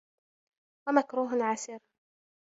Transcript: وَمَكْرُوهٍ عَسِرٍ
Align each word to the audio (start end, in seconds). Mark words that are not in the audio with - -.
وَمَكْرُوهٍ 0.89 1.33
عَسِرٍ 1.43 1.79